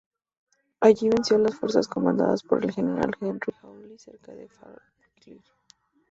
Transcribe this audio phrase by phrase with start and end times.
[0.79, 5.43] Allí vencieron a las fuerzas comandadas por el general Henry Hawley cerca de Falkirk.